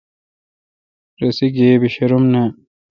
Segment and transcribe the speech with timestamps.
[1.19, 2.49] رسے گیبہ شروم نان۔